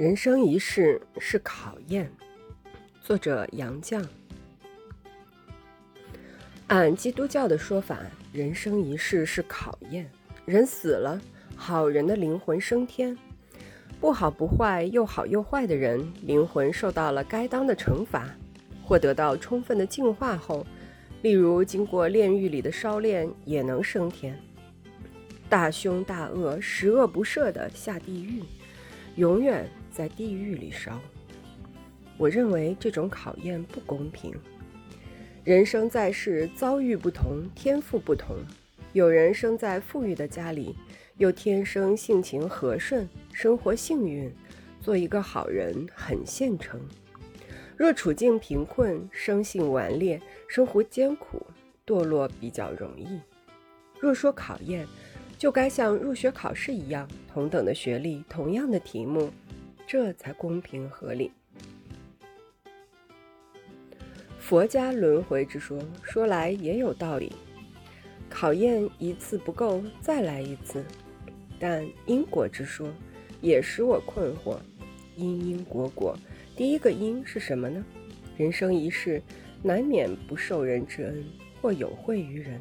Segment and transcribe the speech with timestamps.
[0.00, 2.10] 人生一世是考验。
[3.02, 4.02] 作者杨绛。
[6.68, 7.98] 按基督教的说法，
[8.32, 10.10] 人生一世是考验。
[10.46, 11.20] 人死了，
[11.54, 13.14] 好人的灵魂升天；
[14.00, 18.34] 不好不坏又好又坏的人，灵魂受到了该当的惩罚，
[18.82, 20.66] 或得到充分的净化后，
[21.20, 24.34] 例如经过炼狱里的烧炼，也能升天。
[25.46, 28.42] 大凶大恶、十恶不赦的下地狱，
[29.16, 31.00] 永远在地狱里烧。
[32.16, 34.34] 我认为这种考验不公平。
[35.42, 38.36] 人生在世，遭遇不同，天赋不同。
[38.92, 40.76] 有人生在富裕的家里，
[41.16, 44.30] 又天生性情和顺，生活幸运，
[44.80, 46.78] 做一个好人很现成；
[47.76, 51.46] 若处境贫困，生性顽劣，生活艰苦，
[51.86, 53.20] 堕落比较容易。
[53.98, 54.86] 若说考验，
[55.38, 59.30] 就该像入学考试一样，同等的学历，同样的题目，
[59.92, 61.32] 这才公平合理。
[64.38, 67.32] 佛家轮回之说说来也有道理，
[68.28, 70.84] 考验一次不够，再来一次。
[71.58, 72.88] 但因果之说
[73.40, 74.58] 也使我困惑，
[75.16, 76.16] 因因果果，
[76.54, 77.84] 第一个因是什么呢？
[78.36, 79.20] 人生一世，
[79.60, 81.24] 难免不受人之恩，
[81.60, 82.60] 或有惠于人。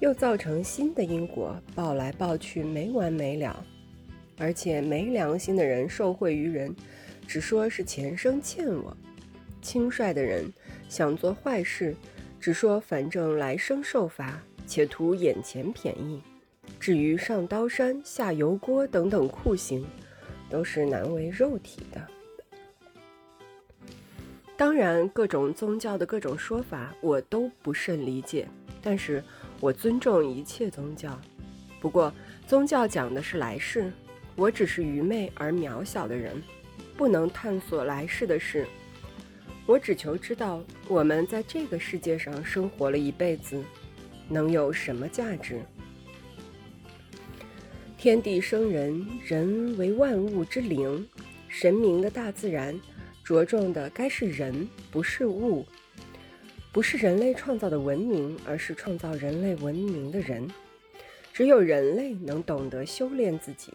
[0.00, 3.64] 又造成新的因果，报来报去没完没了，
[4.38, 6.74] 而且没良心的人受贿于人，
[7.26, 8.96] 只说是前生欠我；
[9.60, 10.52] 轻率的人
[10.88, 11.94] 想做坏事，
[12.40, 16.22] 只说反正来生受罚，且图眼前便宜。
[16.78, 19.84] 至于上刀山下油锅等等酷刑，
[20.48, 22.06] 都是难为肉体的。
[24.56, 28.48] 当然，各种宗教的各种说法，我都不甚理解，
[28.80, 29.22] 但是。
[29.60, 31.20] 我尊重一切宗教，
[31.80, 32.14] 不过
[32.46, 33.92] 宗教讲的是来世，
[34.38, 36.40] 我只是愚昧而渺小的人，
[36.96, 38.64] 不能探索来世的事。
[39.66, 43.60] 我只求知道我们在这个世界上生活了一辈子，
[44.28, 45.60] 能有什么价值？
[47.96, 51.04] 天地生人，人为万物之灵，
[51.48, 52.80] 神明的大自然
[53.24, 55.66] 着重的该是人，不是物。
[56.70, 60.48] 不是人类创造的文明，而是创造人类文明的人。
[61.32, 63.72] 只有人类能懂得修炼自己，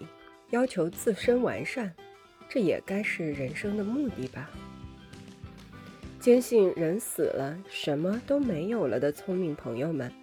[0.53, 1.91] 要求自身完善，
[2.47, 4.51] 这也该是人生的目的吧。
[6.19, 10.13] 坚信人死了什么都没有了的聪明朋友们，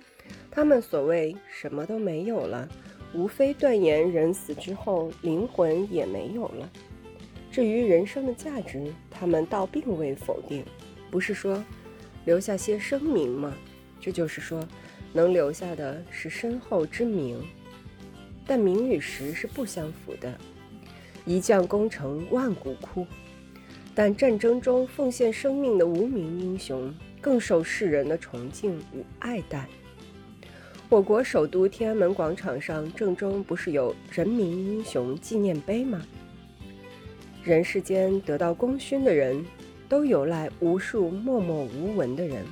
[0.49, 2.69] 他们所谓什么都没有了，
[3.13, 6.71] 无非断言人死之后灵魂也没有了。
[7.51, 10.65] 至于人生的价值，他们倒并未否定，
[11.11, 11.63] 不是说。
[12.27, 13.53] 留下些声名吗？
[13.99, 14.65] 这就是说，
[15.13, 17.43] 能留下的是身后之名，
[18.51, 20.37] 但名与实是不相符的。
[21.25, 23.07] 一将功成万骨枯，
[23.95, 29.69] 但战争中奉献生命的无名英雄更受世人的崇敬与爱戴。
[30.89, 36.05] 我国首都天安门广场上正中不是有人民英雄纪念碑吗？
[37.45, 39.45] 人世间得到功勋的人。
[39.89, 42.45] 都有赖无数默默无闻的人，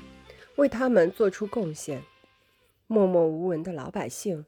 [0.56, 2.02] 为他们做出贡献。
[2.88, 4.44] 默默无闻的老百姓，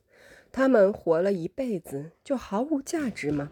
[0.53, 3.51] 他们活了一辈子就毫无价值吗？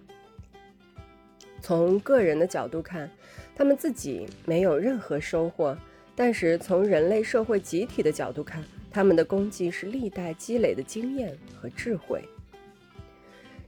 [1.61, 3.11] 从个人的角度看，
[3.55, 5.77] 他们自己没有任何收获；
[6.15, 12.23] 但是从人类社会集体的角度看，他们的功绩是历代积累的经验和智慧。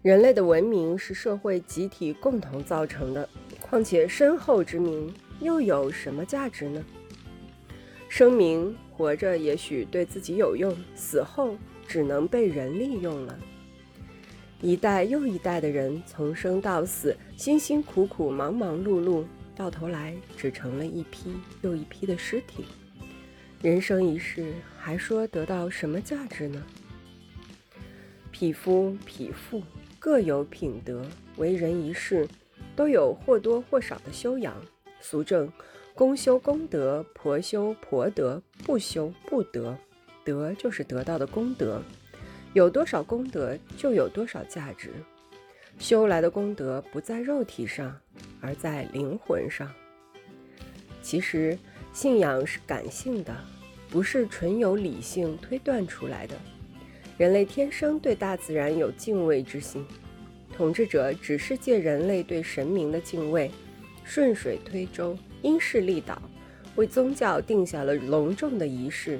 [0.03, 3.29] 人类的文明是社会集体共同造成的，
[3.61, 5.13] 况且身后之名。
[5.41, 6.85] 又有什么价值呢？
[8.11, 11.57] 声明活着也许对自己有用，死后
[11.91, 13.37] 只能被人利用了。
[14.61, 19.25] 一代又一代的人从生到死，辛辛苦苦、忙忙碌碌，
[19.57, 22.65] 到头来只成了一批又一批的尸体。
[23.61, 26.63] 人生一世，还说得到什么价值呢？
[28.31, 29.61] 匹夫匹妇
[29.99, 31.05] 各有品德，
[31.39, 32.29] 为人一世，
[32.77, 34.55] 都有或多或少的修养。
[35.01, 35.53] 俗正，
[35.93, 39.77] 公修公德，婆修婆德，不修不得。
[40.31, 41.83] 德就是得到的功德，
[42.53, 44.91] 有多少功德就有多少价值。
[45.81, 47.99] 修来的功德不在肉体上，
[48.41, 49.69] 而在灵魂上。
[51.03, 51.59] 其实
[51.93, 53.37] 信仰是感性的，
[53.89, 56.37] 不是纯由理性推断出来的。
[57.19, 59.85] 人类天生对大自然有敬畏之心，
[60.57, 63.51] 统治者只是借人类对神明的敬畏。
[64.05, 66.21] 顺水推舟，因势利导，
[66.77, 69.19] 为宗教定下了隆重的仪式。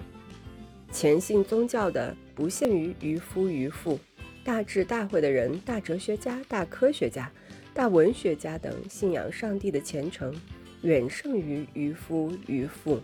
[0.93, 3.99] 虔信宗教的不限于渔夫渔妇，
[4.45, 7.31] 大智大慧的人、大哲学家、大科学家、
[7.73, 10.35] 大文学家等信仰上帝的虔诚
[10.83, 13.01] 远胜于渔夫渔妇。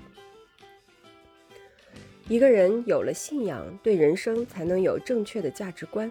[2.28, 6.10] 一个人有了信仰，对人生才能有正确的价值观。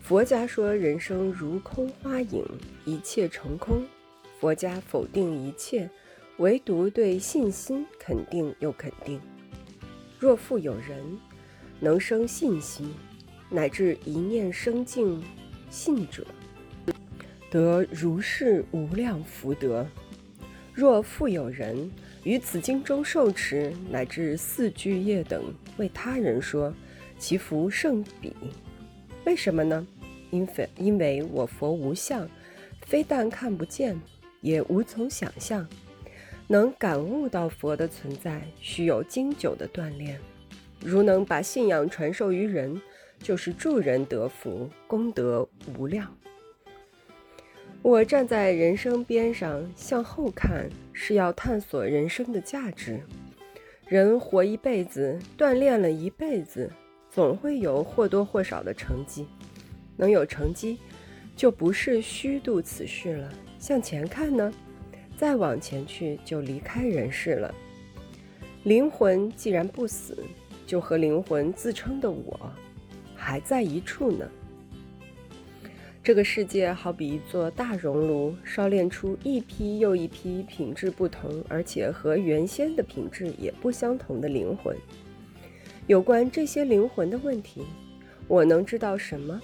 [0.00, 2.44] 佛家说人生如空花影，
[2.84, 3.84] 一切成空。
[4.38, 5.90] 佛家否定一切，
[6.36, 9.20] 唯独对信心肯定又肯定。
[10.22, 11.18] 若复有人
[11.80, 12.94] 能生信心，
[13.50, 15.20] 乃至一念生净
[15.68, 16.24] 信者。
[17.50, 19.84] 得如是无量福德。
[20.72, 21.90] 若复有人
[22.22, 26.72] 于此经中受持，乃至四句业等为他人说，
[27.18, 28.32] 其福胜彼。
[29.24, 29.84] 为什么呢？
[30.30, 32.28] 因非因为我佛无相，
[32.86, 34.00] 非但看不见，
[34.40, 35.66] 也无从想象。
[36.52, 40.20] 能感悟到佛的存在，需有经久的锻炼。
[40.84, 42.78] 如能把信仰传授于人，
[43.18, 46.14] 就是助人得福，功德无量。
[47.80, 53.00] 我站在人生边上向后看，是要探索人生的价值。
[53.88, 56.70] 人活一辈子，锻炼了一辈子，
[57.10, 59.26] 总会有或多或少的成绩。
[59.96, 60.78] 能有成绩，
[61.34, 63.32] 就不是虚度此世了。
[63.58, 64.52] 向前看呢，
[65.22, 67.54] 再往前去就离开人世了。
[68.64, 70.18] 灵魂既然不死，
[70.66, 72.52] 就和灵魂自称的我
[73.14, 74.28] 还在一处呢。
[76.02, 84.76] 这个世界好比一座大熔炉，烧炼出一批又一批品质不同，而且和原先的品质也不相同的灵魂。
[85.86, 87.62] 有关这些灵魂的问题，
[88.26, 89.40] 我能知道什么？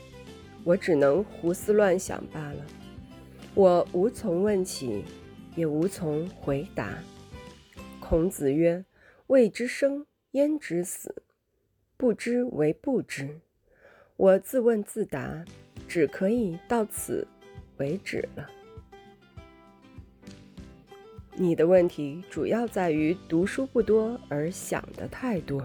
[0.65, 2.67] 我只能胡思乱想罢了。
[3.55, 5.05] 我无从问起，
[5.59, 7.03] 也无从回答。
[8.01, 8.87] 孔子曰
[9.27, 11.23] ：“未知生，焉知死？
[11.99, 13.41] 不知为不知。”
[14.17, 15.45] 我自问自答。
[15.89, 17.27] 只可以到此
[17.79, 18.51] 为止了。
[21.35, 25.65] 你的问题主要在于读书不多而想的太多。